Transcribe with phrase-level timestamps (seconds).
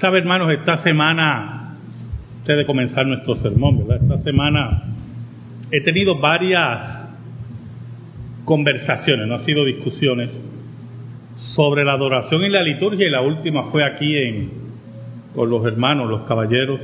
[0.00, 1.74] Sabe, hermanos, esta semana,
[2.38, 4.02] antes de comenzar nuestro sermón, ¿verdad?
[4.02, 4.84] Esta semana
[5.70, 7.06] he tenido varias
[8.46, 10.30] conversaciones, no han sido discusiones,
[11.54, 14.50] sobre la adoración y la liturgia, y la última fue aquí en,
[15.34, 16.80] con los hermanos, los caballeros,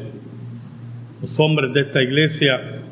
[1.23, 2.83] los hombres de esta iglesia.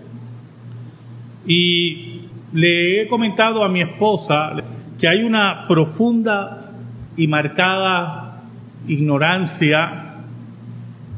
[1.46, 2.22] Y
[2.54, 4.54] le he comentado a mi esposa
[4.98, 6.70] que hay una profunda
[7.14, 8.40] y marcada
[8.88, 10.04] ignorancia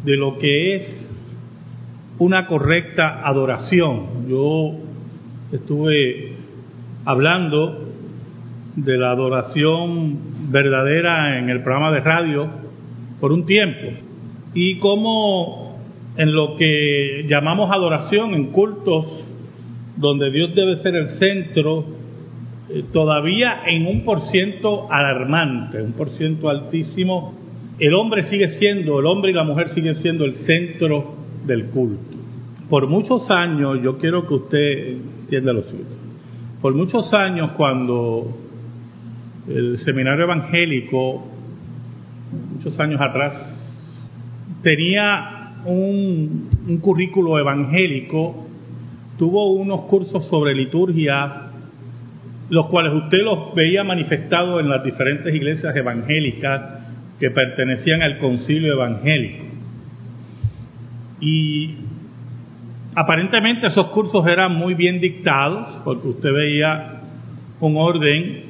[0.06, 1.06] de lo que es
[2.18, 4.28] una correcta adoración.
[4.28, 4.72] Yo
[5.52, 6.32] estuve
[7.04, 7.88] hablando
[8.76, 12.48] de la adoración verdadera en el programa de radio
[13.20, 13.88] por un tiempo
[14.54, 15.80] y cómo
[16.16, 19.24] en lo que llamamos adoración, en cultos
[19.96, 21.84] donde Dios debe ser el centro,
[22.70, 27.34] eh, todavía en un por ciento alarmante, un por ciento altísimo,
[27.78, 31.14] el hombre sigue siendo, el hombre y la mujer siguen siendo el centro
[31.46, 32.16] del culto.
[32.70, 34.88] Por muchos años, yo quiero que usted
[35.22, 35.94] entienda lo siguiente,
[36.60, 38.36] por muchos años cuando
[39.48, 41.26] el seminario evangélico,
[42.54, 43.52] muchos años atrás,
[44.62, 48.46] tenía un, un currículo evangélico,
[49.18, 51.42] tuvo unos cursos sobre liturgia,
[52.48, 56.75] los cuales usted los veía manifestados en las diferentes iglesias evangélicas,
[57.18, 59.44] que pertenecían al concilio evangélico.
[61.20, 61.76] Y
[62.94, 67.00] aparentemente esos cursos eran muy bien dictados, porque usted veía
[67.60, 68.42] un orden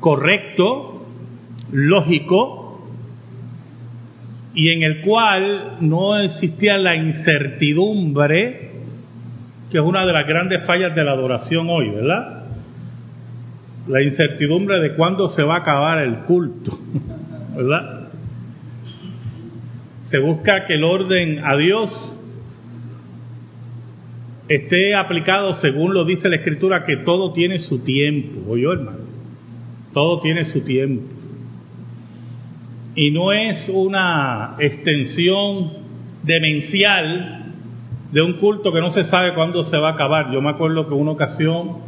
[0.00, 1.06] correcto,
[1.72, 2.88] lógico,
[4.54, 8.70] y en el cual no existía la incertidumbre,
[9.70, 12.44] que es una de las grandes fallas de la adoración hoy, ¿verdad?
[13.86, 16.78] La incertidumbre de cuándo se va a acabar el culto.
[17.58, 18.08] ¿verdad?
[20.10, 21.90] Se busca que el orden a Dios
[24.48, 28.48] esté aplicado según lo dice la Escritura, que todo tiene su tiempo.
[28.48, 28.98] Oye, hermano,
[29.92, 31.02] todo tiene su tiempo.
[32.94, 35.72] Y no es una extensión
[36.22, 37.54] demencial
[38.12, 40.30] de un culto que no se sabe cuándo se va a acabar.
[40.32, 41.78] Yo me acuerdo que una ocasión,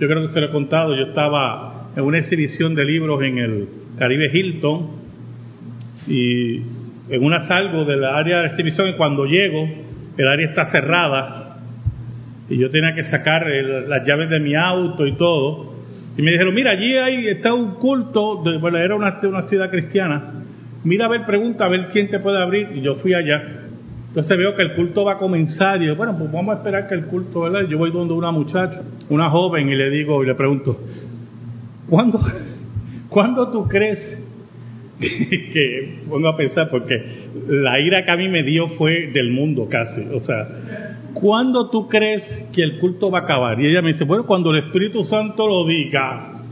[0.00, 3.38] yo creo que se lo he contado, yo estaba en una exhibición de libros en
[3.38, 3.68] el
[3.98, 5.01] Caribe Hilton
[6.06, 6.56] y
[7.10, 9.68] en una salgo del área de exhibición y cuando llego
[10.16, 11.58] el área está cerrada
[12.48, 13.46] y yo tenía que sacar
[13.88, 15.72] las llaves de mi auto y todo
[16.16, 19.70] y me dijeron mira allí hay, está un culto de, bueno era una, una ciudad
[19.70, 20.44] cristiana.
[20.84, 23.42] Mira a ver pregunta a ver quién te puede abrir y yo fui allá.
[24.08, 26.86] Entonces veo que el culto va a comenzar y yo, bueno pues vamos a esperar
[26.86, 27.66] que el culto ¿verdad?
[27.66, 30.78] yo voy donde una muchacha una joven y le digo y le pregunto
[31.88, 32.20] ¿cuándo,
[33.08, 34.21] ¿cuándo tú crees
[35.52, 37.02] que pongo a pensar porque
[37.48, 40.02] la ira que a mí me dio fue del mundo casi.
[40.12, 40.46] O sea,
[41.14, 43.60] ¿cuándo tú crees que el culto va a acabar?
[43.60, 46.42] Y ella me dice, bueno, cuando el Espíritu Santo lo diga.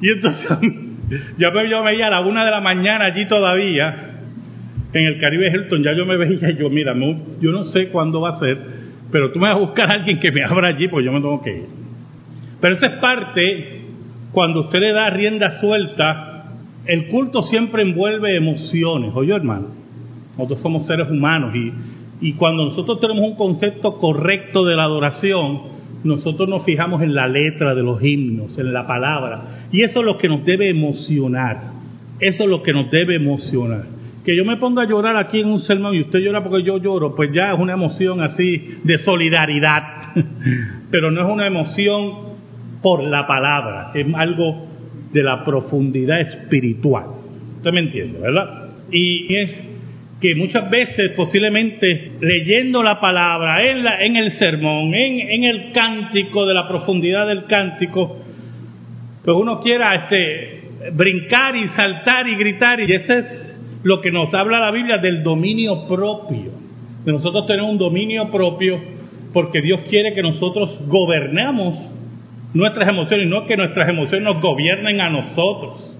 [0.00, 0.48] Y entonces
[1.38, 4.04] yo me, yo veía a la una de la mañana allí todavía,
[4.92, 6.94] en el Caribe Hilton, ya yo me veía yo, mira,
[7.40, 8.58] yo no sé cuándo va a ser,
[9.12, 11.20] pero tú me vas a buscar a alguien que me abra allí, pues yo me
[11.20, 11.66] tengo que ir.
[12.60, 13.82] Pero esa es parte,
[14.32, 16.37] cuando usted le da rienda suelta
[16.88, 19.66] el culto siempre envuelve emociones, oye hermano,
[20.32, 21.72] nosotros somos seres humanos y,
[22.26, 25.60] y cuando nosotros tenemos un concepto correcto de la adoración,
[26.02, 30.06] nosotros nos fijamos en la letra de los himnos, en la palabra, y eso es
[30.06, 31.72] lo que nos debe emocionar,
[32.20, 33.84] eso es lo que nos debe emocionar.
[34.24, 36.78] Que yo me ponga a llorar aquí en un sermón y usted llora porque yo
[36.78, 39.82] lloro, pues ya es una emoción así de solidaridad,
[40.90, 42.28] pero no es una emoción
[42.80, 44.67] por la palabra, es algo
[45.12, 47.06] de la profundidad espiritual.
[47.56, 48.68] Usted me entiende, ¿verdad?
[48.90, 49.50] Y es
[50.20, 55.72] que muchas veces posiblemente leyendo la palabra en, la, en el sermón, en, en, el
[55.72, 58.18] cántico, de la profundidad del cántico,
[59.24, 64.32] pues uno quiera este, brincar y saltar y gritar, y ese es lo que nos
[64.34, 66.50] habla la Biblia del dominio propio.
[67.04, 68.80] De nosotros tenemos un dominio propio
[69.32, 71.78] porque Dios quiere que nosotros gobernemos
[72.54, 75.96] nuestras emociones, no que nuestras emociones nos gobiernen a nosotros.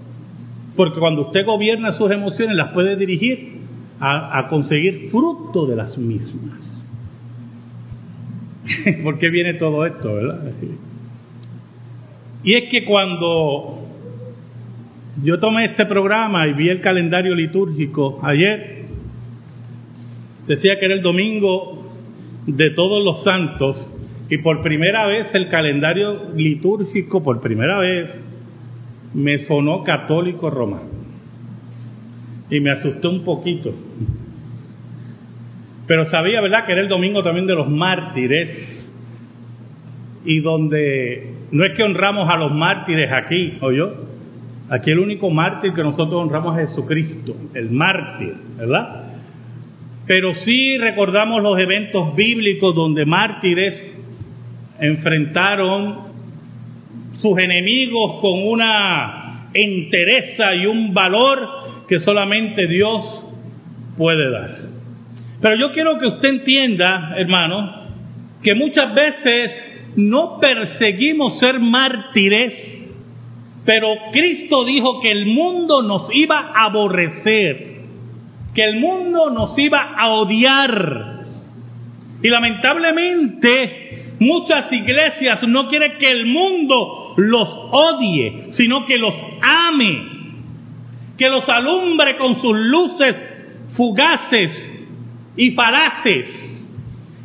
[0.75, 3.59] Porque cuando usted gobierna sus emociones, las puede dirigir
[3.99, 6.83] a, conseguir fruto de las mismas.
[9.03, 10.39] ¿Por qué viene todo esto, verdad?
[12.43, 13.79] Y es que cuando
[15.23, 18.85] yo tomé este programa y vi el calendario litúrgico ayer,
[20.47, 21.83] decía que era el domingo
[22.47, 23.85] de todos los santos,
[24.29, 28.09] y por primera vez el calendario litúrgico, por primera vez,
[29.13, 30.99] me sonó católico romano.
[32.51, 33.71] y me asusté un poquito.
[35.85, 38.91] Pero sabía, ¿verdad?, que era el domingo también de los mártires
[40.25, 43.93] y donde no es que honramos a los mártires aquí, ¿o yo?
[44.69, 49.13] Aquí el único mártir que nosotros honramos es Jesucristo, el mártir, ¿verdad?
[50.05, 53.98] Pero sí recordamos los eventos bíblicos donde mártires
[54.79, 56.09] enfrentaron
[57.19, 61.47] sus enemigos con una entereza y un valor
[61.87, 63.25] que solamente Dios
[63.97, 64.57] puede dar.
[65.41, 67.87] Pero yo quiero que usted entienda, hermano,
[68.43, 69.51] que muchas veces
[69.95, 72.53] no perseguimos ser mártires,
[73.65, 77.79] pero Cristo dijo que el mundo nos iba a aborrecer,
[78.53, 81.19] que el mundo nos iba a odiar.
[82.21, 83.88] Y lamentablemente
[84.19, 90.03] muchas iglesias no quieren que el mundo los odie, sino que los ame,
[91.17, 93.15] que los alumbre con sus luces
[93.75, 94.51] fugaces
[95.35, 96.27] y falaces,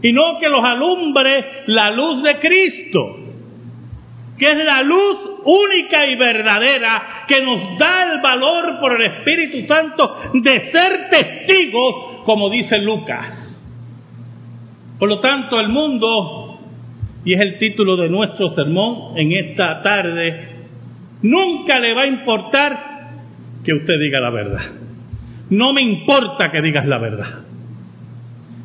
[0.03, 3.19] y no que los alumbre la luz de Cristo,
[4.39, 9.67] que es la luz única y verdadera que nos da el valor por el Espíritu
[9.67, 13.51] Santo de ser testigos, como dice Lucas.
[14.99, 16.44] Por lo tanto, el mundo,
[17.25, 20.49] y es el título de nuestro sermón en esta tarde,
[21.23, 22.95] nunca le va a importar
[23.65, 24.61] que usted diga la verdad.
[25.51, 27.45] No me importa que digas la verdad.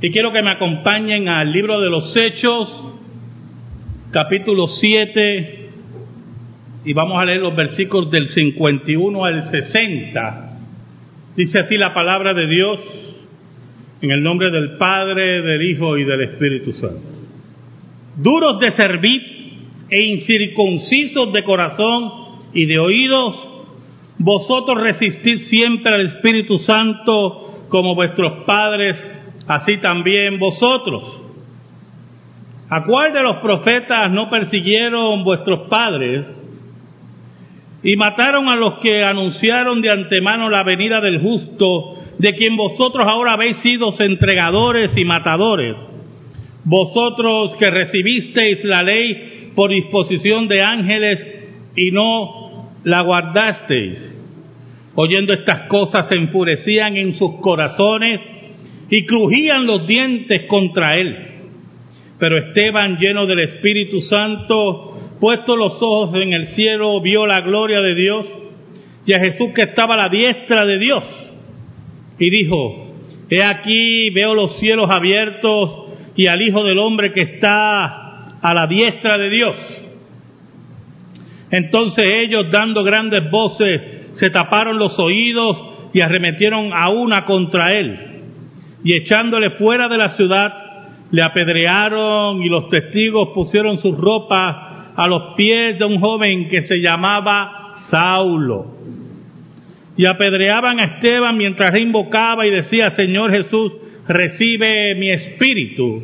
[0.01, 2.93] Y quiero que me acompañen al libro de los Hechos,
[4.11, 5.69] capítulo 7,
[6.85, 10.57] y vamos a leer los versículos del 51 al 60.
[11.35, 12.79] Dice así la palabra de Dios,
[14.01, 17.18] en el nombre del Padre, del Hijo y del Espíritu Santo.
[18.21, 19.21] Duros de servir
[19.89, 22.11] e incircuncisos de corazón
[22.53, 23.47] y de oídos,
[24.17, 28.97] vosotros resistid siempre al Espíritu Santo como vuestros padres
[29.47, 31.21] así también vosotros.
[32.69, 36.25] ¿A cuál de los profetas no persiguieron vuestros padres
[37.81, 43.07] y mataron a los que anunciaron de antemano la venida del justo, de quien vosotros
[43.07, 45.88] ahora habéis sido entregadores y matadores?
[46.69, 51.19] Vosotros que recibisteis la ley por disposición de ángeles
[51.75, 54.15] y no la guardasteis.
[54.93, 58.21] Oyendo estas cosas se enfurecían en sus corazones
[58.87, 61.17] y crujían los dientes contra él.
[62.19, 67.81] Pero Esteban, lleno del Espíritu Santo, puesto los ojos en el cielo, vio la gloria
[67.81, 68.27] de Dios
[69.07, 71.03] y a Jesús que estaba a la diestra de Dios.
[72.19, 72.93] Y dijo,
[73.27, 75.88] he aquí, veo los cielos abiertos
[76.19, 79.55] y al Hijo del Hombre que está a la diestra de Dios.
[81.49, 85.57] Entonces ellos, dando grandes voces, se taparon los oídos
[85.93, 88.23] y arremetieron a una contra él
[88.83, 90.53] y echándole fuera de la ciudad,
[91.09, 94.57] le apedrearon y los testigos pusieron sus ropas
[94.97, 98.75] a los pies de un joven que se llamaba Saulo.
[99.95, 103.71] Y apedreaban a Esteban mientras invocaba y decía, Señor Jesús,
[104.09, 106.03] recibe mi espíritu.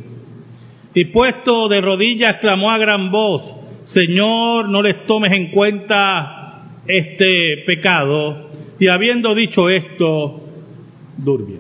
[0.93, 3.43] Y puesto de rodillas clamó a gran voz,
[3.85, 8.51] Señor, no les tomes en cuenta este pecado.
[8.79, 10.41] Y habiendo dicho esto,
[11.17, 11.59] durmió.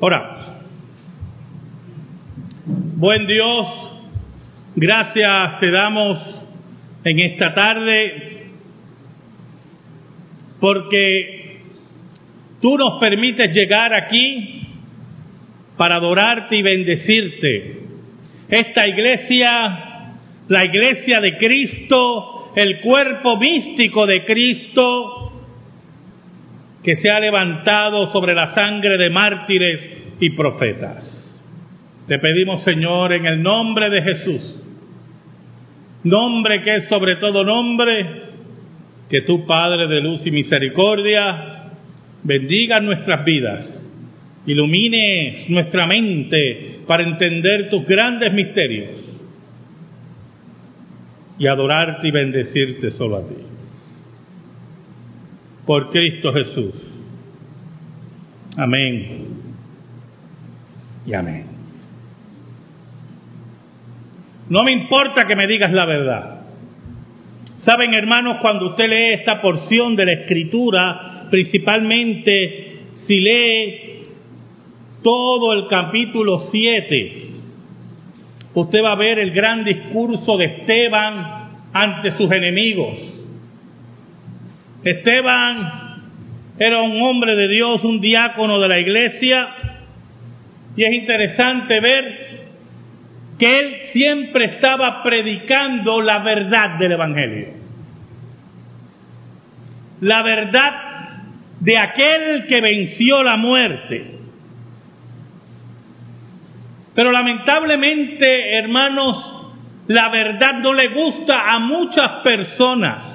[0.00, 0.40] Oramos.
[2.96, 3.66] Buen Dios,
[4.76, 6.18] gracias te damos
[7.04, 8.46] en esta tarde
[10.60, 11.58] porque
[12.60, 14.61] tú nos permites llegar aquí
[15.82, 17.76] para adorarte y bendecirte.
[18.48, 20.12] Esta iglesia,
[20.46, 25.32] la iglesia de Cristo, el cuerpo místico de Cristo,
[26.84, 29.80] que se ha levantado sobre la sangre de mártires
[30.20, 31.02] y profetas.
[32.06, 34.64] Te pedimos, Señor, en el nombre de Jesús,
[36.04, 38.22] nombre que es sobre todo nombre,
[39.10, 41.72] que tu Padre de luz y misericordia
[42.22, 43.81] bendiga nuestras vidas,
[44.46, 48.90] ilumine nuestra mente para entender tus grandes misterios
[51.38, 53.52] y adorarte y bendecirte solo a ti
[55.66, 56.74] por Cristo Jesús.
[58.56, 59.26] Amén
[61.06, 61.46] y amén.
[64.48, 66.42] No me importa que me digas la verdad.
[67.60, 72.72] Saben, hermanos, cuando usted lee esta porción de la Escritura, principalmente
[73.06, 73.91] si lee
[75.02, 77.26] todo el capítulo 7,
[78.54, 83.12] usted va a ver el gran discurso de Esteban ante sus enemigos
[84.84, 86.00] Esteban
[86.58, 89.48] era un hombre de Dios, un diácono de la iglesia,
[90.76, 92.32] y es interesante ver
[93.38, 97.48] que él siempre estaba predicando la verdad del Evangelio.
[100.00, 100.72] La verdad
[101.60, 104.11] de aquel que venció la muerte.
[106.94, 109.32] Pero lamentablemente, hermanos,
[109.88, 113.12] la verdad no le gusta a muchas personas.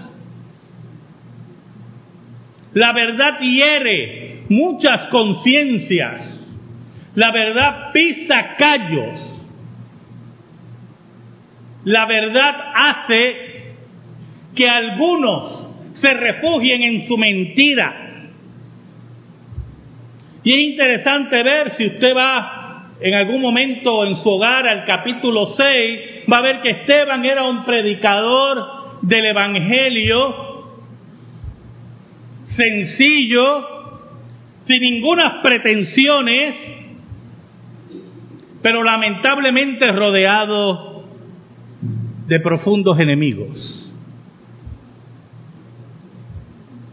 [2.74, 6.34] La verdad hiere muchas conciencias.
[7.16, 9.34] La verdad pisa callos.
[11.86, 13.74] La verdad hace
[14.56, 15.68] que algunos
[16.02, 18.04] se refugien en su mentira.
[20.44, 22.57] Y es interesante ver si usted va
[23.00, 27.44] en algún momento en su hogar al capítulo 6, va a ver que Esteban era
[27.44, 28.66] un predicador
[29.02, 30.48] del Evangelio
[32.48, 33.66] sencillo,
[34.66, 36.56] sin ninguna pretensiones,
[38.62, 41.04] pero lamentablemente rodeado
[42.28, 43.84] de profundos enemigos.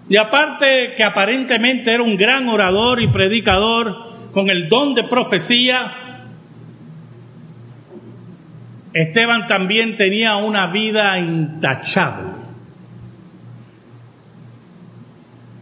[0.08, 5.92] Y aparte que aparentemente era un gran orador y predicador con el don de profecía,
[8.92, 12.44] Esteban también tenía una vida intachable.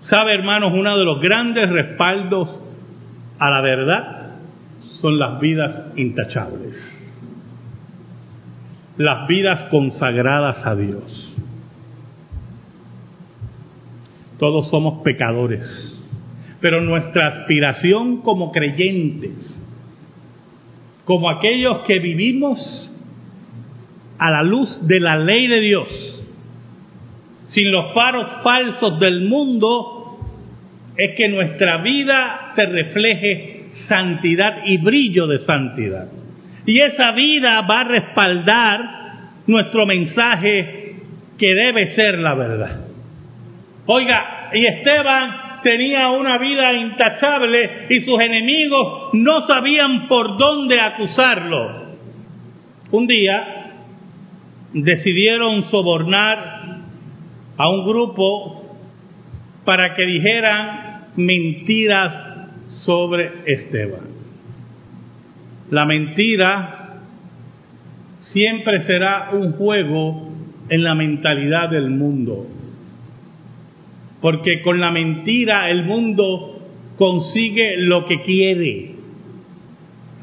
[0.03, 2.61] Sabe, hermanos, uno de los grandes respaldos
[3.39, 4.33] a la verdad
[5.01, 6.99] son las vidas intachables,
[8.97, 11.29] las vidas consagradas a Dios.
[14.39, 16.02] Todos somos pecadores,
[16.63, 19.61] pero nuestra aspiración como creyentes,
[21.05, 22.89] como aquellos que vivimos
[24.17, 26.25] a la luz de la ley de Dios,
[27.47, 30.21] sin los faros falsos del mundo,
[30.97, 36.07] es que nuestra vida se refleje santidad y brillo de santidad.
[36.65, 38.81] Y esa vida va a respaldar
[39.49, 40.95] nuestro mensaje
[41.37, 42.87] que debe ser la verdad.
[43.87, 51.83] Oiga, y Esteban tenía una vida intachable y sus enemigos no sabían por dónde acusarlo.
[52.91, 53.73] Un día
[54.73, 56.81] decidieron sobornar
[57.57, 58.77] a un grupo
[59.65, 62.13] para que dijeran mentiras
[62.85, 64.13] sobre Esteban.
[65.71, 66.99] La mentira
[68.33, 70.29] siempre será un juego
[70.69, 72.47] en la mentalidad del mundo
[74.23, 76.61] porque con la mentira el mundo
[76.97, 78.93] consigue lo que quiere.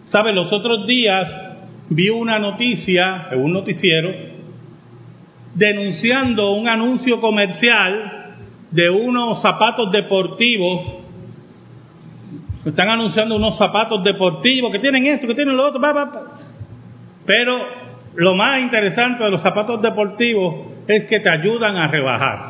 [0.10, 0.34] ¿Sabe?
[0.34, 1.30] Los otros días
[1.90, 4.30] vi una noticia un noticiero
[5.54, 8.36] denunciando un anuncio comercial
[8.72, 11.00] de unos zapatos deportivos.
[12.66, 15.82] Están anunciando unos zapatos deportivos que tienen esto, que tienen lo otro.
[17.26, 17.60] Pero
[18.16, 22.49] lo más interesante de los zapatos deportivos es que te ayudan a rebajar.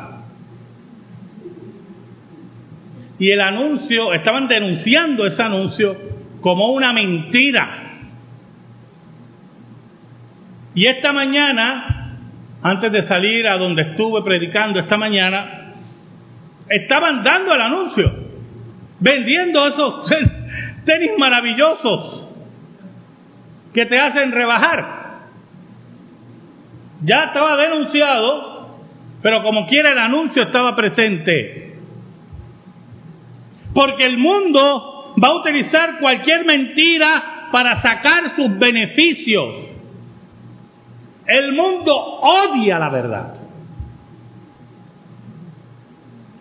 [3.20, 5.94] Y el anuncio, estaban denunciando ese anuncio
[6.40, 7.68] como una mentira.
[10.74, 12.16] Y esta mañana,
[12.62, 15.74] antes de salir a donde estuve predicando esta mañana,
[16.66, 18.10] estaban dando el anuncio,
[19.00, 20.08] vendiendo esos
[20.86, 22.26] tenis maravillosos
[23.74, 25.00] que te hacen rebajar.
[27.02, 28.78] Ya estaba denunciado,
[29.20, 31.69] pero como quiera el anuncio estaba presente.
[33.74, 39.70] Porque el mundo va a utilizar cualquier mentira para sacar sus beneficios.
[41.26, 43.34] El mundo odia la verdad.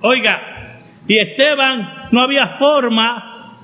[0.02, 3.58] Oiga, y Esteban no había forma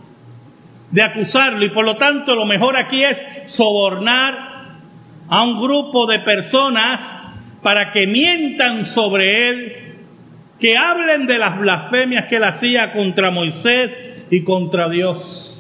[0.92, 3.18] de acusarlo y por lo tanto lo mejor aquí es
[3.54, 4.56] sobornar
[5.28, 7.00] a un grupo de personas
[7.62, 9.85] para que mientan sobre él
[10.66, 15.52] que hablen de las blasfemias que él hacía contra Moisés y contra Dios.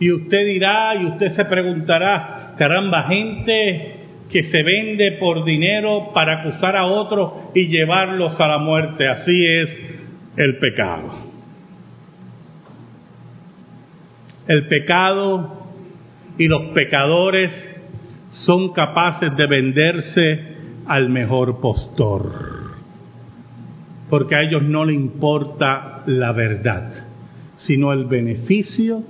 [0.00, 4.00] Y usted dirá y usted se preguntará, caramba, gente
[4.32, 9.06] que se vende por dinero para acusar a otros y llevarlos a la muerte.
[9.06, 9.78] Así es
[10.36, 11.14] el pecado.
[14.48, 15.68] El pecado
[16.36, 17.52] y los pecadores
[18.30, 20.53] son capaces de venderse
[20.86, 22.74] al mejor postor,
[24.10, 26.92] porque a ellos no le importa la verdad,
[27.58, 29.02] sino el beneficio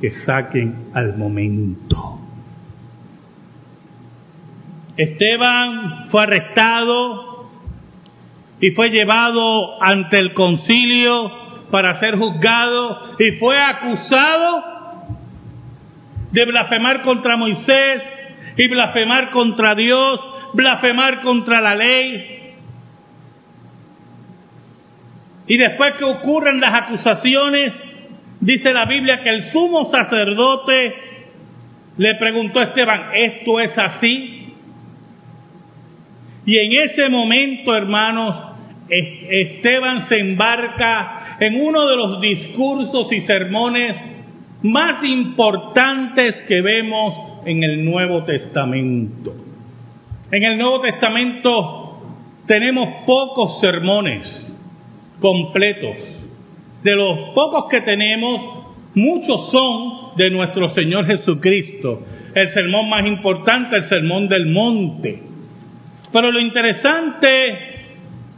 [0.00, 2.18] que saquen al momento.
[4.96, 7.50] Esteban fue arrestado
[8.60, 11.30] y fue llevado ante el concilio
[11.70, 14.62] para ser juzgado y fue acusado
[16.30, 18.02] de blasfemar contra Moisés
[18.56, 20.20] y blasfemar contra Dios,
[20.52, 22.40] blasfemar contra la ley.
[25.46, 27.72] Y después que ocurren las acusaciones,
[28.40, 30.94] dice la Biblia que el sumo sacerdote
[31.98, 34.54] le preguntó a Esteban, ¿esto es así?
[36.46, 38.36] Y en ese momento, hermanos,
[38.88, 43.96] Esteban se embarca en uno de los discursos y sermones
[44.62, 49.41] más importantes que vemos en el Nuevo Testamento.
[50.32, 52.00] En el Nuevo Testamento
[52.46, 54.58] tenemos pocos sermones
[55.20, 55.94] completos.
[56.82, 62.00] De los pocos que tenemos, muchos son de nuestro Señor Jesucristo.
[62.34, 65.22] El sermón más importante, el sermón del monte.
[66.10, 67.28] Pero lo interesante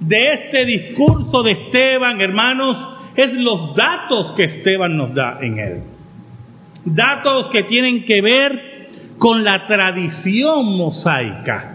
[0.00, 2.76] de este discurso de Esteban, hermanos,
[3.14, 5.82] es los datos que Esteban nos da en él.
[6.86, 8.74] Datos que tienen que ver
[9.18, 11.73] con la tradición mosaica,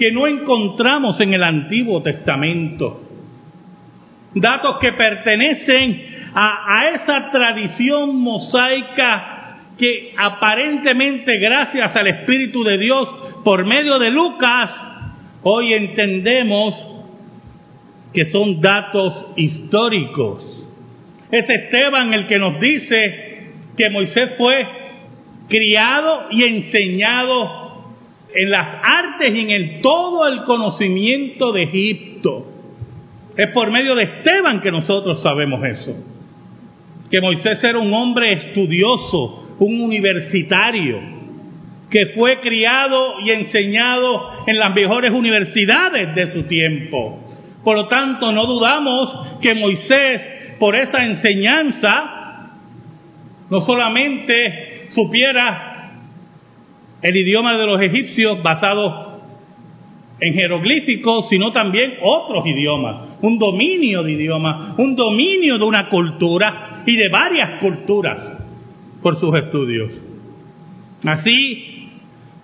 [0.00, 3.02] que no encontramos en el Antiguo Testamento.
[4.34, 13.08] Datos que pertenecen a, a esa tradición mosaica que aparentemente gracias al Espíritu de Dios
[13.44, 14.70] por medio de Lucas,
[15.42, 16.74] hoy entendemos
[18.14, 20.66] que son datos históricos.
[21.30, 24.66] Es Esteban el que nos dice que Moisés fue
[25.50, 27.59] criado y enseñado
[28.34, 32.46] en las artes y en todo el conocimiento de Egipto.
[33.36, 35.96] Es por medio de Esteban que nosotros sabemos eso.
[37.10, 41.00] Que Moisés era un hombre estudioso, un universitario,
[41.90, 47.18] que fue criado y enseñado en las mejores universidades de su tiempo.
[47.64, 52.20] Por lo tanto, no dudamos que Moisés, por esa enseñanza,
[53.50, 55.69] no solamente supiera
[57.02, 59.10] el idioma de los egipcios basado
[60.20, 66.82] en jeroglíficos, sino también otros idiomas, un dominio de idiomas, un dominio de una cultura
[66.86, 68.18] y de varias culturas
[69.02, 69.92] por sus estudios.
[71.04, 71.88] Así,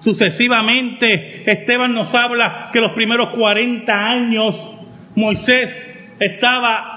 [0.00, 4.54] sucesivamente, Esteban nos habla que los primeros 40 años
[5.14, 5.70] Moisés
[6.18, 6.96] estaba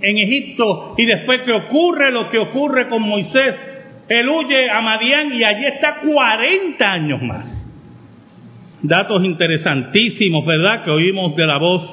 [0.00, 3.54] en Egipto y después que ocurre lo que ocurre con Moisés,
[4.10, 7.46] él huye a Madián y allí está 40 años más.
[8.82, 10.82] Datos interesantísimos, ¿verdad?
[10.84, 11.88] Que oímos de la voz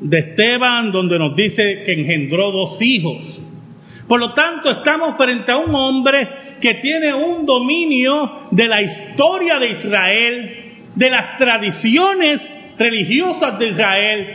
[0.00, 3.40] de Esteban, donde nos dice que engendró dos hijos.
[4.08, 6.28] Por lo tanto, estamos frente a un hombre
[6.60, 10.56] que tiene un dominio de la historia de Israel,
[10.96, 12.40] de las tradiciones
[12.76, 14.26] religiosas de Israel,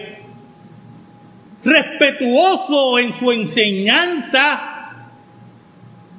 [1.65, 4.76] respetuoso en su enseñanza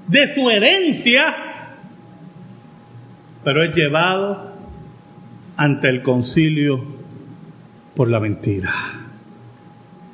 [0.08, 1.36] de su herencia,
[3.44, 4.52] pero es llevado
[5.56, 6.82] ante el concilio
[7.94, 8.72] por la mentira.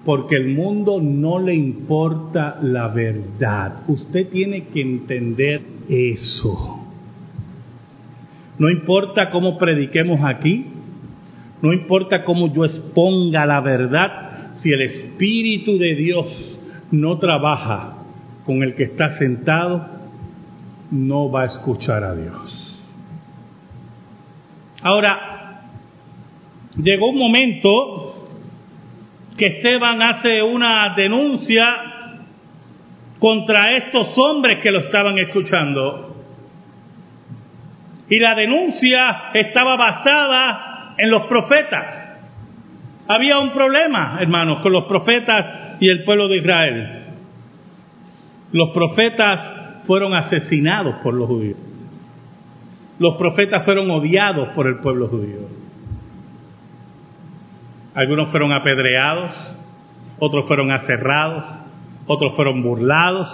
[0.05, 3.85] Porque el mundo no le importa la verdad.
[3.89, 6.81] Usted tiene que entender eso.
[8.59, 10.67] No importa cómo prediquemos aquí,
[11.63, 16.59] no importa cómo yo exponga la verdad, si el Espíritu de Dios
[16.91, 18.04] no trabaja
[18.45, 19.87] con el que está sentado,
[20.91, 22.83] no va a escuchar a Dios.
[24.83, 25.63] Ahora,
[26.77, 28.29] llegó un momento
[29.37, 31.65] que Esteban hace una denuncia
[33.19, 36.15] contra estos hombres que lo estaban escuchando.
[38.09, 42.05] Y la denuncia estaba basada en los profetas.
[43.09, 47.04] Había un problema, hermanos, con los profetas y el pueblo de Israel.
[48.55, 51.59] Los profetas fueron asesinados por los judíos.
[53.01, 55.40] Los profetas fueron odiados por el pueblo judío.
[57.97, 59.33] Algunos fueron apedreados,
[60.21, 61.45] otros fueron aserrados,
[62.07, 63.29] otros fueron burlados.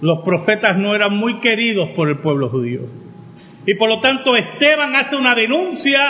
[0.00, 2.80] Los profetas no eran muy queridos por el pueblo judío.
[3.64, 6.00] Y por lo tanto Esteban hace una denuncia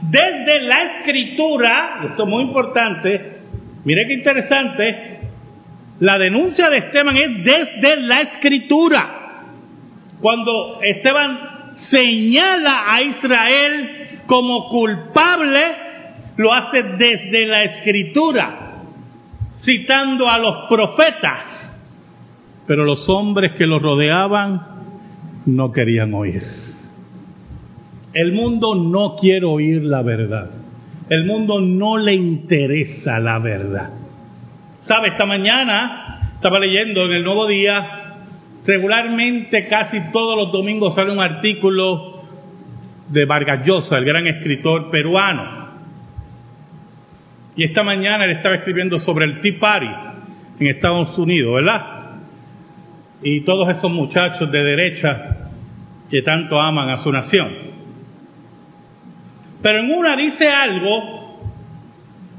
[0.00, 3.40] desde la escritura, esto es muy importante,
[3.84, 5.21] mire qué interesante,
[6.02, 9.44] la denuncia de Esteban es desde la escritura.
[10.20, 11.38] Cuando Esteban
[11.76, 15.60] señala a Israel como culpable,
[16.38, 18.82] lo hace desde la escritura,
[19.60, 21.72] citando a los profetas.
[22.66, 24.60] Pero los hombres que lo rodeaban
[25.46, 26.42] no querían oír.
[28.12, 30.50] El mundo no quiere oír la verdad.
[31.10, 34.01] el mundo no le interesa la verdad.
[34.86, 35.08] ¿Sabe?
[35.08, 38.16] Esta mañana estaba leyendo en el Nuevo Día,
[38.66, 42.22] regularmente casi todos los domingos sale un artículo
[43.08, 45.62] de Vargas Llosa, el gran escritor peruano.
[47.54, 49.90] Y esta mañana él estaba escribiendo sobre el Tea Party
[50.58, 51.86] en Estados Unidos, ¿verdad?
[53.22, 55.36] Y todos esos muchachos de derecha
[56.10, 57.52] que tanto aman a su nación.
[59.62, 61.40] Pero en una dice algo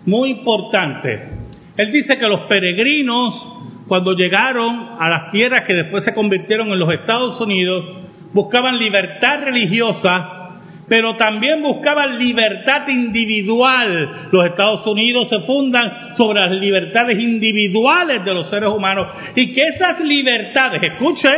[0.05, 1.42] muy importante.
[1.77, 6.79] Él dice que los peregrinos, cuando llegaron a las tierras que después se convirtieron en
[6.79, 7.83] los Estados Unidos,
[8.31, 14.29] buscaban libertad religiosa, pero también buscaban libertad individual.
[14.31, 19.61] Los Estados Unidos se fundan sobre las libertades individuales de los seres humanos y que
[19.67, 21.29] esas libertades, escuche,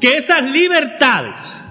[0.00, 1.64] que esas libertades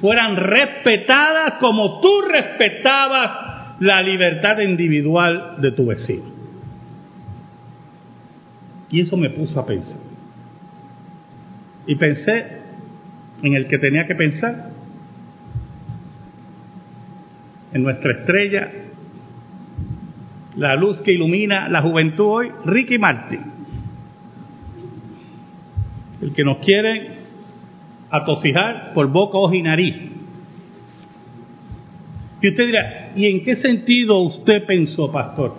[0.00, 6.24] fueran respetadas como tú respetabas la libertad individual de tu vecino.
[8.90, 9.98] Y eso me puso a pensar.
[11.86, 12.58] Y pensé
[13.42, 14.70] en el que tenía que pensar,
[17.72, 18.70] en nuestra estrella,
[20.56, 23.40] la luz que ilumina la juventud hoy, Ricky Martin,
[26.22, 27.10] el que nos quiere
[28.10, 30.13] atosijar por boca, ojo y nariz.
[32.44, 35.56] Y usted dirá, ¿y en qué sentido usted pensó, pastor?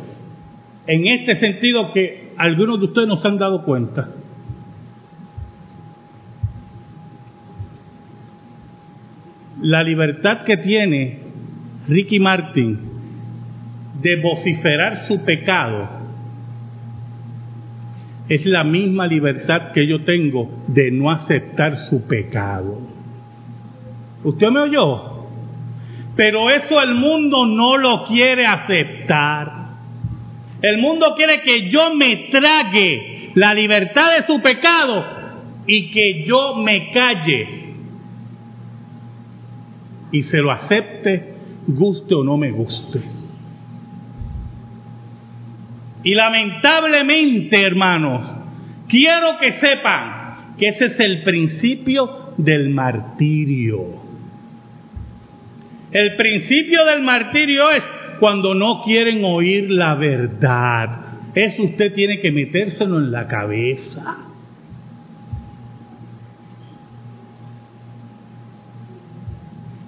[0.86, 4.10] En este sentido que algunos de ustedes nos han dado cuenta.
[9.62, 11.22] La libertad que tiene
[11.88, 12.78] Ricky Martin
[14.00, 15.90] de vociferar su pecado
[18.30, 22.78] es la misma libertad que yo tengo de no aceptar su pecado.
[24.24, 25.15] ¿Usted me oyó?
[26.16, 29.52] Pero eso el mundo no lo quiere aceptar.
[30.62, 35.06] El mundo quiere que yo me trague la libertad de su pecado
[35.68, 37.66] y que yo me calle
[40.12, 41.34] y se lo acepte,
[41.68, 43.02] guste o no me guste.
[46.04, 48.32] Y lamentablemente, hermanos,
[48.88, 54.05] quiero que sepan que ese es el principio del martirio.
[55.96, 57.82] El principio del martirio es
[58.20, 60.90] cuando no quieren oír la verdad.
[61.34, 64.18] Eso usted tiene que metérselo en la cabeza.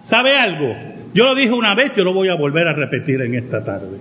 [0.06, 0.78] ¿Sabe algo?
[1.14, 3.98] Yo lo dije una vez, yo lo voy a volver a repetir en esta tarde.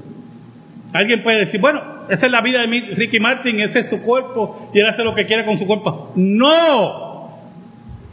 [0.92, 4.70] Alguien puede decir, bueno, esa es la vida de Ricky Martin, ese es su cuerpo
[4.72, 6.12] y él hace lo que quiere con su cuerpo.
[6.14, 7.36] No.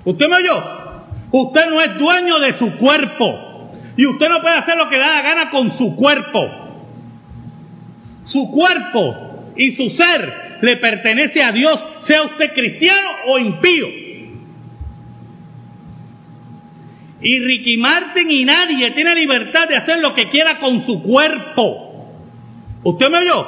[0.03, 0.63] ¿Usted me oyó?
[1.31, 3.52] Usted no es dueño de su cuerpo.
[3.95, 6.39] Y usted no puede hacer lo que da la gana con su cuerpo.
[8.25, 13.87] Su cuerpo y su ser le pertenece a Dios, sea usted cristiano o impío.
[17.21, 22.09] Y Ricky Martin y nadie tiene libertad de hacer lo que quiera con su cuerpo.
[22.83, 23.47] ¿Usted me oyó?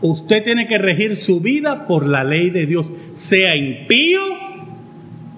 [0.00, 4.20] Usted tiene que regir su vida por la ley de Dios, sea impío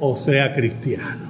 [0.01, 1.28] o sea cristiano.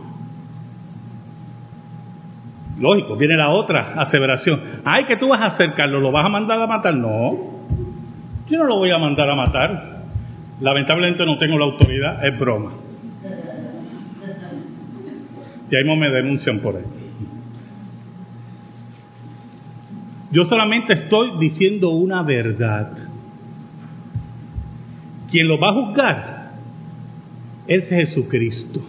[2.78, 4.60] Lógico, viene la otra aseveración.
[4.84, 6.94] Ay, que tú vas a hacer, Carlos, ¿lo vas a mandar a matar?
[6.94, 7.36] No,
[8.48, 9.98] yo no lo voy a mandar a matar.
[10.60, 12.72] Lamentablemente no tengo la autoridad, es broma.
[15.70, 16.84] Y ahí me denuncian por ahí.
[20.30, 22.92] Yo solamente estoy diciendo una verdad.
[25.30, 26.50] Quien lo va a juzgar
[27.66, 28.80] es Jesucristo.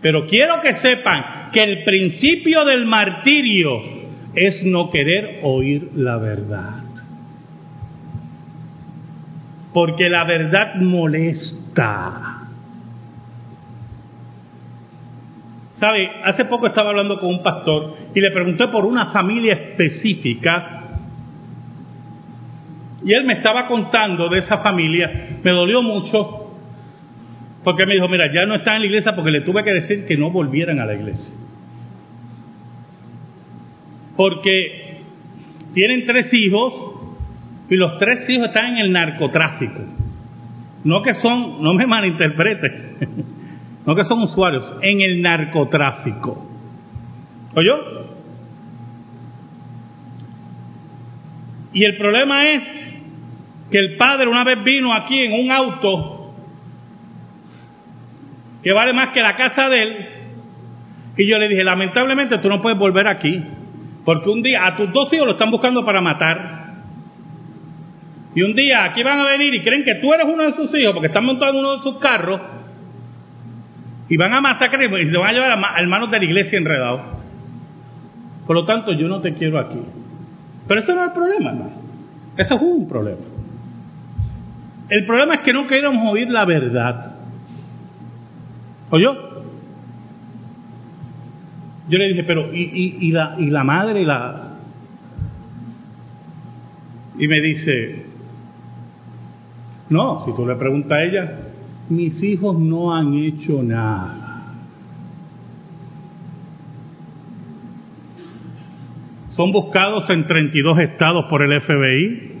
[0.00, 3.82] Pero quiero que sepan que el principio del martirio
[4.34, 6.82] es no querer oír la verdad.
[9.72, 12.38] Porque la verdad molesta.
[15.76, 16.10] ¿Sabe?
[16.24, 20.80] Hace poco estaba hablando con un pastor y le pregunté por una familia específica
[23.04, 26.39] y él me estaba contando de esa familia, me dolió mucho,
[27.62, 30.06] porque me dijo, mira, ya no están en la iglesia porque le tuve que decir
[30.06, 31.34] que no volvieran a la iglesia.
[34.16, 35.00] Porque
[35.74, 36.72] tienen tres hijos
[37.68, 39.82] y los tres hijos están en el narcotráfico.
[40.84, 42.96] No que son, no me malinterpreten,
[43.86, 46.46] no que son usuarios, en el narcotráfico.
[47.54, 48.00] ¿Oyó?
[51.74, 52.62] Y el problema es
[53.70, 56.19] que el padre una vez vino aquí en un auto
[58.62, 60.06] que vale más que la casa de él
[61.16, 63.42] Y yo le dije, lamentablemente tú no puedes volver aquí,
[64.04, 66.60] porque un día a tus dos hijos lo están buscando para matar.
[68.34, 70.72] Y un día aquí van a venir y creen que tú eres uno de sus
[70.74, 72.40] hijos porque están montados uno de sus carros
[74.08, 77.00] y van a masacrar y se van a llevar a hermanos de la iglesia enredados.
[78.46, 79.80] Por lo tanto, yo no te quiero aquí.
[80.66, 81.72] Pero eso no es el problema, hermano.
[82.36, 83.20] Eso es un problema.
[84.88, 87.09] El problema es que no queremos oír la verdad.
[88.90, 89.30] ¿Oyó?
[91.88, 94.54] Yo le dije, pero ¿y, y, la, y la madre y la...
[97.18, 98.06] Y me dice,
[99.90, 101.38] no, si tú le preguntas a ella,
[101.88, 104.20] mis hijos no han hecho nada.
[109.30, 112.32] Son buscados en 32 estados por el FBI,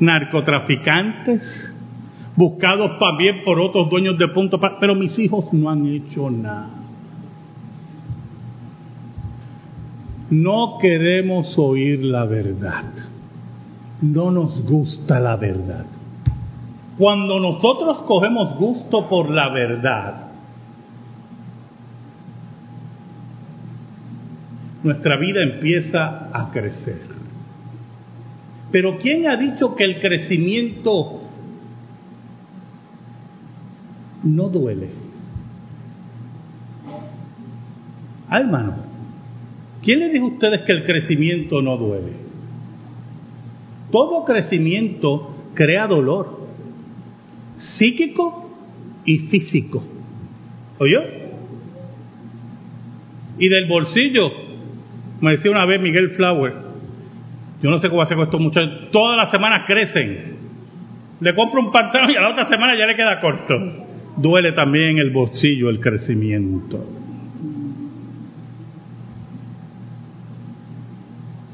[0.00, 1.73] narcotraficantes,
[2.36, 6.70] buscados también por otros dueños de punto, pero mis hijos no han hecho nada.
[10.30, 12.84] No queremos oír la verdad.
[14.00, 15.86] No nos gusta la verdad.
[16.98, 20.28] Cuando nosotros cogemos gusto por la verdad,
[24.82, 27.00] nuestra vida empieza a crecer.
[28.70, 31.23] Pero ¿quién ha dicho que el crecimiento
[34.24, 34.88] no duele?
[38.28, 38.74] Ah, hermano,
[39.82, 42.12] ¿quién le dijo a ustedes que el crecimiento no duele?
[43.92, 46.48] Todo crecimiento crea dolor
[47.76, 48.50] psíquico
[49.04, 49.84] y físico.
[50.78, 51.02] ¿Oyó?
[53.38, 54.30] Y del bolsillo,
[55.20, 56.54] me decía una vez Miguel Flower,
[57.62, 60.34] yo no sé cómo hacer con estos muchachos, todas las semanas crecen.
[61.20, 63.83] Le compro un pantalón y a la otra semana ya le queda corto.
[64.16, 66.84] Duele también el bolsillo el crecimiento.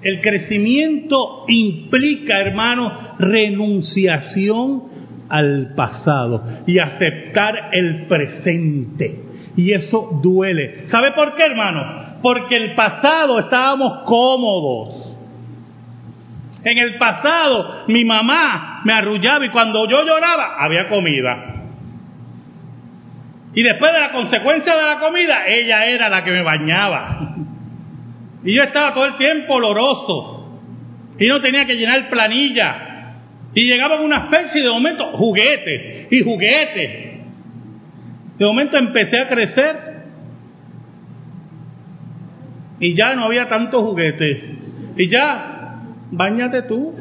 [0.03, 4.85] El crecimiento implica, hermano, renunciación
[5.29, 9.21] al pasado y aceptar el presente.
[9.57, 10.89] Y eso duele.
[10.89, 12.19] ¿Sabe por qué, hermano?
[12.23, 15.07] Porque el pasado estábamos cómodos.
[16.65, 21.50] En el pasado mi mamá me arrullaba y cuando yo lloraba había comida.
[23.55, 27.35] Y después de la consecuencia de la comida, ella era la que me bañaba.
[28.45, 30.61] Y yo estaba todo el tiempo oloroso.
[31.19, 33.17] Y no tenía que llenar planilla.
[33.55, 37.21] Y llegaban una especie de momento, juguete y juguete.
[38.39, 40.01] De momento empecé a crecer
[42.81, 44.57] y ya no había tanto juguete.
[44.97, 46.95] Y ya, bañate tú.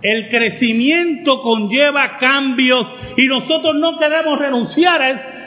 [0.00, 5.02] El crecimiento conlleva cambios y nosotros no queremos renunciar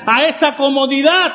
[0.06, 1.32] a esa comodidad.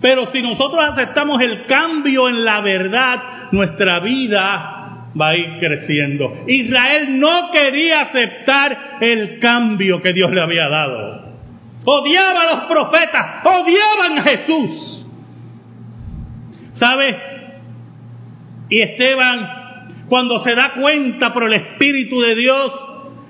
[0.00, 4.76] Pero si nosotros aceptamos el cambio en la verdad, nuestra vida
[5.18, 6.44] va a ir creciendo.
[6.46, 11.26] Israel no quería aceptar el cambio que Dios le había dado.
[11.86, 15.06] Odiaba a los profetas, odiaban a Jesús.
[16.74, 17.16] ¿Sabe?
[18.68, 19.65] Y Esteban,
[20.08, 22.72] cuando se da cuenta por el Espíritu de Dios,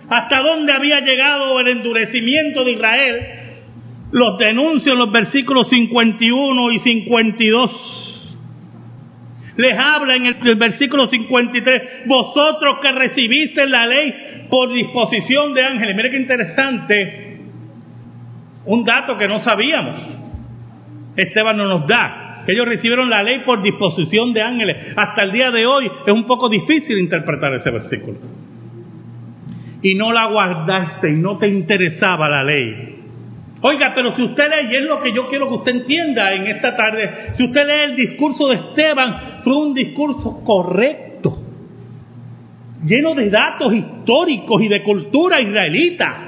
[0.08, 3.26] hasta dónde había llegado el endurecimiento de Israel,
[4.12, 8.16] los denuncia en los versículos 51 y 52.
[9.56, 15.96] Les habla en el, versículo 53, vosotros que recibiste la ley por disposición de ángeles.
[15.96, 17.40] Mire qué interesante,
[18.66, 20.22] un dato que no sabíamos.
[21.16, 22.25] Esteban no nos da.
[22.46, 24.94] Ellos recibieron la ley por disposición de ángeles.
[24.96, 28.18] Hasta el día de hoy es un poco difícil interpretar ese versículo.
[29.82, 32.96] Y no la guardaste y no te interesaba la ley.
[33.62, 36.46] Oiga, pero si usted lee, y es lo que yo quiero que usted entienda en
[36.46, 41.38] esta tarde, si usted lee el discurso de Esteban, fue un discurso correcto,
[42.84, 46.22] lleno de datos históricos y de cultura israelita.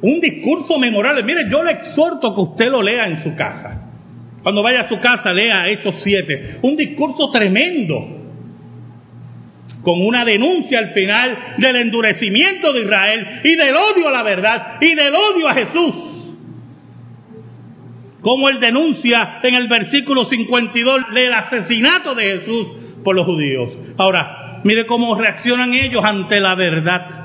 [0.00, 1.22] Un discurso memorable.
[1.22, 3.81] Mire, yo le exhorto que usted lo lea en su casa.
[4.42, 6.58] Cuando vaya a su casa, lea Hechos siete.
[6.62, 8.20] Un discurso tremendo,
[9.82, 14.76] con una denuncia al final del endurecimiento de Israel y del odio a la verdad
[14.80, 16.22] y del odio a Jesús
[18.22, 22.66] como él denuncia en el versículo 52 el asesinato de Jesús
[23.04, 23.76] por los judíos.
[23.98, 27.21] Ahora, mire cómo reaccionan ellos ante la verdad.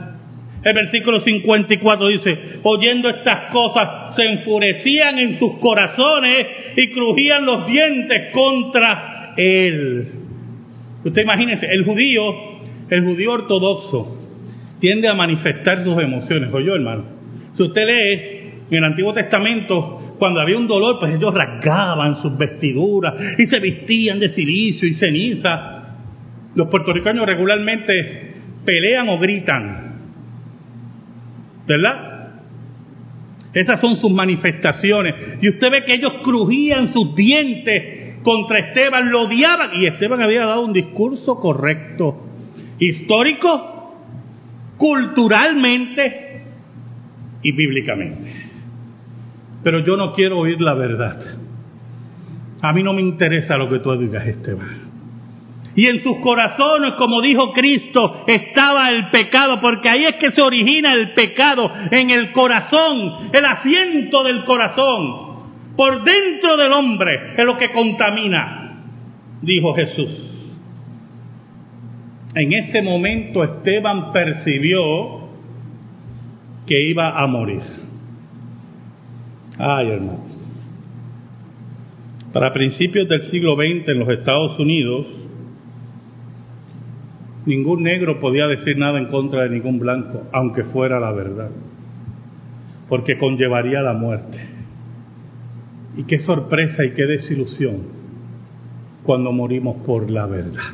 [0.67, 7.67] El versículo 54 dice, oyendo estas cosas, se enfurecían en sus corazones y crujían los
[7.67, 10.07] dientes contra él.
[11.05, 12.21] Usted imagínese, el judío,
[12.89, 14.17] el judío ortodoxo,
[14.81, 16.53] tiende a manifestar sus emociones.
[16.53, 17.05] Oye, hermano,
[17.53, 18.21] si usted lee
[18.69, 23.61] en el Antiguo Testamento, cuando había un dolor, pues ellos rasgaban sus vestiduras y se
[23.61, 25.95] vestían de silicio y ceniza.
[26.55, 28.33] Los puertorriqueños regularmente
[28.65, 29.86] pelean o gritan.
[31.67, 32.17] ¿Verdad?
[33.53, 35.39] Esas son sus manifestaciones.
[35.41, 39.71] Y usted ve que ellos crujían sus dientes contra Esteban, lo odiaban.
[39.81, 42.23] Y Esteban había dado un discurso correcto,
[42.79, 43.95] histórico,
[44.77, 46.43] culturalmente
[47.41, 48.31] y bíblicamente.
[49.63, 51.19] Pero yo no quiero oír la verdad.
[52.61, 54.86] A mí no me interesa lo que tú digas, Esteban.
[55.77, 60.41] Y en sus corazones, como dijo Cristo, estaba el pecado, porque ahí es que se
[60.41, 65.37] origina el pecado, en el corazón, el asiento del corazón.
[65.77, 68.81] Por dentro del hombre es lo que contamina,
[69.43, 70.33] dijo Jesús.
[72.33, 75.29] En ese momento Esteban percibió
[76.65, 77.61] que iba a morir.
[79.59, 80.25] Ay, hermano.
[82.33, 85.26] Para principios del siglo XX en los Estados Unidos,
[87.47, 91.49] ningún negro podía decir nada en contra de ningún blanco, aunque fuera la verdad,
[92.89, 94.37] porque conllevaría la muerte.
[95.95, 97.83] Y qué sorpresa y qué desilusión
[99.03, 100.73] cuando morimos por la verdad.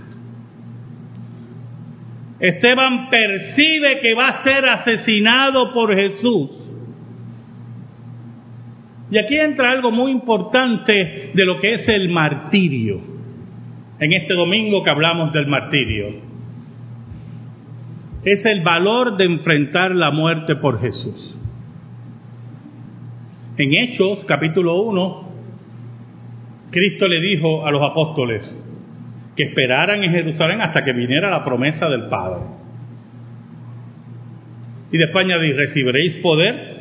[2.40, 6.50] Esteban percibe que va a ser asesinado por Jesús.
[9.12, 13.00] Y aquí entra algo muy importante de lo que es el martirio.
[14.00, 16.33] En este domingo que hablamos del martirio
[18.26, 21.38] es el valor de enfrentar la muerte por Jesús.
[23.58, 25.30] En Hechos capítulo 1,
[26.72, 28.60] Cristo le dijo a los apóstoles
[29.36, 32.46] que esperaran en Jerusalén hasta que viniera la promesa del Padre.
[34.92, 36.74] Y después añadí, recibiréis poder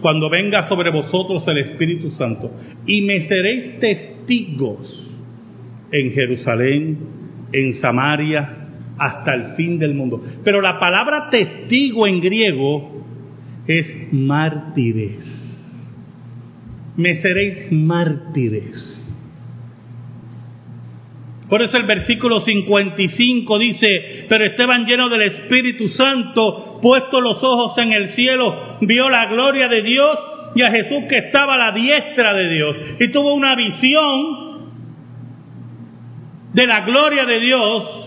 [0.00, 2.50] cuando venga sobre vosotros el Espíritu Santo
[2.86, 5.06] y me seréis testigos
[5.92, 6.98] en Jerusalén,
[7.52, 8.59] en Samaria,
[9.00, 10.22] hasta el fin del mundo.
[10.44, 13.02] Pero la palabra testigo en griego
[13.66, 15.38] es mártires.
[16.98, 18.96] Me seréis mártires.
[21.48, 27.76] Por eso el versículo 55 dice, pero Esteban lleno del Espíritu Santo, puesto los ojos
[27.78, 30.18] en el cielo, vio la gloria de Dios
[30.54, 32.76] y a Jesús que estaba a la diestra de Dios.
[33.00, 34.50] Y tuvo una visión
[36.52, 37.99] de la gloria de Dios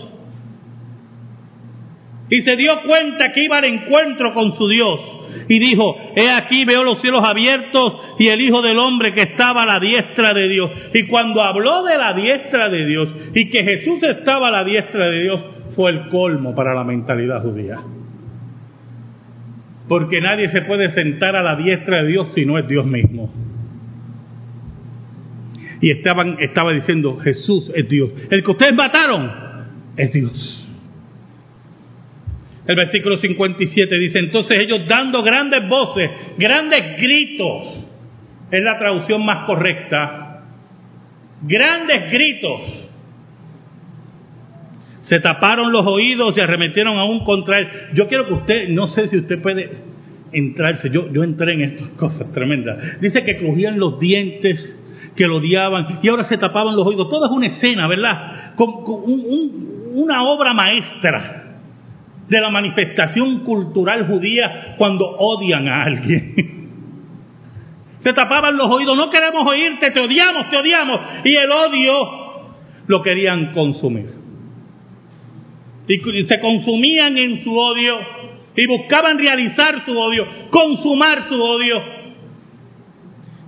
[2.30, 5.00] y se dio cuenta que iba al encuentro con su Dios.
[5.48, 9.64] Y dijo, he aquí veo los cielos abiertos y el Hijo del Hombre que estaba
[9.64, 10.70] a la diestra de Dios.
[10.94, 15.06] Y cuando habló de la diestra de Dios y que Jesús estaba a la diestra
[15.06, 15.44] de Dios,
[15.76, 17.78] fue el colmo para la mentalidad judía.
[19.88, 23.30] Porque nadie se puede sentar a la diestra de Dios si no es Dios mismo.
[25.82, 28.10] Y estaban, estaba diciendo, Jesús es Dios.
[28.30, 29.30] El que ustedes mataron
[29.96, 30.64] es Dios.
[32.66, 37.86] El versículo 57 dice, entonces ellos dando grandes voces, grandes gritos,
[38.50, 40.44] es la traducción más correcta,
[41.42, 42.88] grandes gritos,
[45.02, 47.68] se taparon los oídos y arremetieron aún contra él.
[47.92, 49.70] Yo quiero que usted, no sé si usted puede
[50.32, 52.98] entrarse, yo, yo entré en estas cosas tremendas.
[53.00, 54.80] Dice que crujían los dientes,
[55.14, 57.10] que lo odiaban y ahora se tapaban los oídos.
[57.10, 58.54] Todo es una escena, ¿verdad?
[58.56, 58.72] Con,
[59.94, 61.43] una obra maestra
[62.28, 66.34] de la manifestación cultural judía cuando odian a alguien.
[68.00, 71.00] Se tapaban los oídos, no queremos oírte, te odiamos, te odiamos.
[71.24, 72.24] Y el odio
[72.86, 74.10] lo querían consumir.
[75.88, 77.94] Y se consumían en su odio
[78.56, 81.82] y buscaban realizar su odio, consumar su odio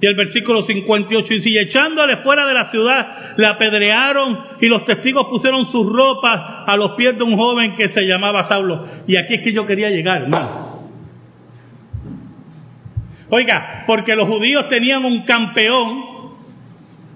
[0.01, 4.85] y el versículo 58 dice, y echándole fuera de la ciudad, le apedrearon y los
[4.85, 8.87] testigos pusieron sus ropas a los pies de un joven que se llamaba Saulo.
[9.07, 10.77] Y aquí es que yo quería llegar, hermano.
[13.31, 16.05] Oiga, porque los judíos tenían un campeón,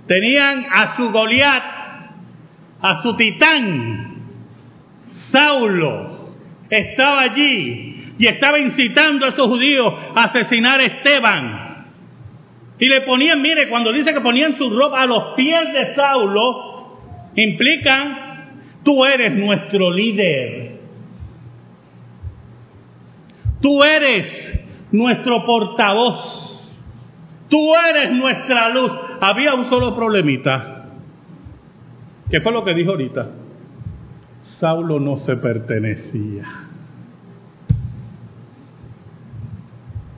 [0.06, 1.64] tenían a su Goliat,
[2.80, 4.16] a su titán,
[5.12, 6.30] Saulo,
[6.70, 11.69] estaba allí y estaba incitando a esos judíos a asesinar a Esteban.
[12.80, 16.98] Y le ponían, mire, cuando dice que ponían su ropa a los pies de Saulo,
[17.36, 20.80] implican, tú eres nuestro líder.
[23.60, 24.60] Tú eres
[24.90, 26.46] nuestro portavoz.
[27.50, 28.92] Tú eres nuestra luz.
[29.20, 30.86] Había un solo problemita.
[32.30, 33.28] ¿Qué fue lo que dijo ahorita?
[34.58, 36.70] Saulo no se pertenecía.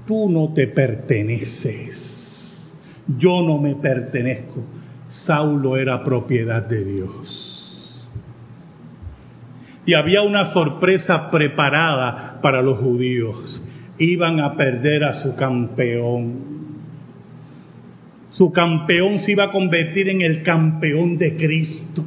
[0.07, 2.12] tú no te perteneces,
[3.07, 4.63] yo no me pertenezco.
[5.25, 8.09] Saulo era propiedad de Dios.
[9.85, 13.63] Y había una sorpresa preparada para los judíos.
[13.99, 16.53] Iban a perder a su campeón.
[18.31, 22.05] Su campeón se iba a convertir en el campeón de Cristo.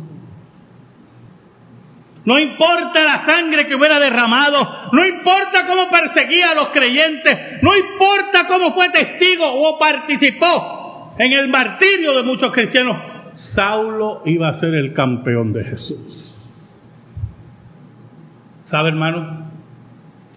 [2.24, 7.78] No importa la sangre que hubiera derramado, no importa cómo perseguía a los creyentes, no
[7.78, 10.74] importa cómo fue testigo o participó
[11.18, 12.97] en el martirio de muchos cristianos,
[13.53, 16.32] Saulo iba a ser el campeón de Jesús.
[18.66, 19.51] ¿Sabe, hermano?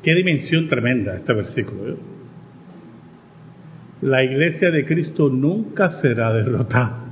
[0.02, 1.90] Qué dimensión tremenda este versículo.
[1.90, 1.96] ¿eh?
[4.02, 7.04] La iglesia de Cristo nunca será derrotada.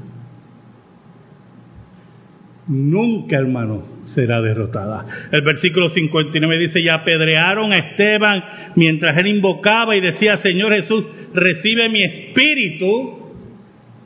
[2.68, 3.82] Nunca, hermano,
[4.14, 5.06] será derrotada.
[5.30, 8.42] El versículo 59 dice, y apedrearon a Esteban
[8.76, 11.04] mientras él invocaba y decía, Señor Jesús,
[11.34, 13.25] recibe mi espíritu,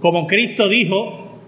[0.00, 1.40] como Cristo dijo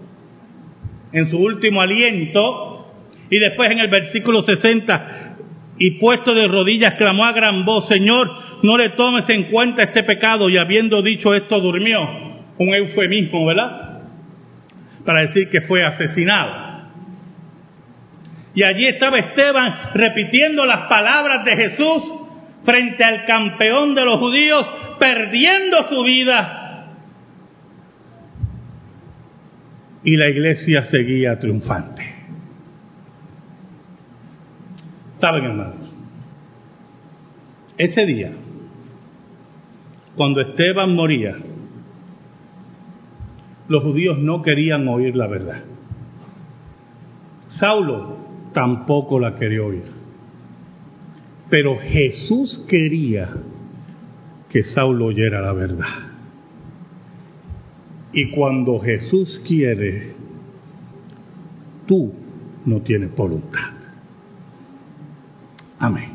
[1.11, 2.87] en su último aliento.
[3.29, 5.35] Y después en el versículo 60,
[5.77, 8.29] y puesto de rodillas clamó a gran voz, Señor,
[8.61, 12.01] no le tomes en cuenta este pecado y habiendo dicho esto durmió.
[12.57, 14.01] Un eufemismo, ¿verdad?
[15.05, 16.63] Para decir que fue asesinado.
[18.55, 22.13] Y allí estaba Esteban repitiendo las palabras de Jesús
[22.63, 24.65] frente al campeón de los judíos,
[24.99, 26.62] perdiendo su vida.
[30.03, 32.03] Y la iglesia seguía triunfante.
[35.19, 35.95] Saben, hermanos,
[37.77, 38.31] ese día,
[40.15, 41.37] cuando Esteban moría,
[43.67, 45.63] los judíos no querían oír la verdad.
[47.59, 48.17] Saulo
[48.53, 49.85] tampoco la quería oír.
[51.49, 53.29] Pero Jesús quería
[54.49, 56.12] que Saulo oyera la verdad.
[58.13, 60.13] Y cuando Jesús quiere,
[61.87, 62.13] tú
[62.65, 63.71] no tienes voluntad.
[65.79, 66.13] Amén.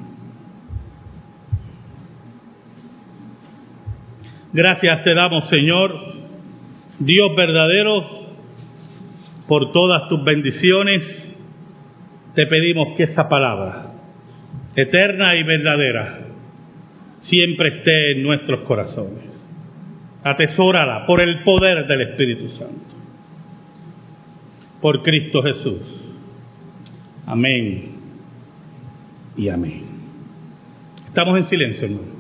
[4.53, 5.95] Gracias te damos, Señor,
[7.01, 8.19] Dios verdadero,
[9.47, 11.25] por todas tus bendiciones.
[12.35, 13.93] Te pedimos que esa palabra,
[14.75, 16.21] eterna y verdadera,
[17.23, 19.28] siempre esté en nuestros corazones.
[20.31, 22.97] Atesórala por el poder del Espíritu Santo.
[24.81, 25.81] Por Cristo Jesús.
[27.27, 27.93] Amén
[29.37, 29.85] y amén.
[31.07, 32.18] Estamos en silencio, hermano.